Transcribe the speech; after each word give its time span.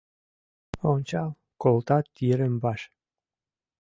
Ончал 0.91 1.29
колтат 1.61 2.05
йырым-ваш 2.25 2.81